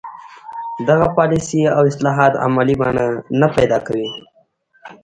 [0.87, 3.05] دغه پالیسۍ او اصلاحات عملي بڼه
[3.39, 4.09] نه پیدا کوي.